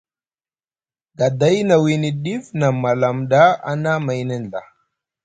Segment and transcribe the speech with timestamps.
[1.17, 4.61] Gaday na wiini ɗif na malam ɗa a na mayni nɵa.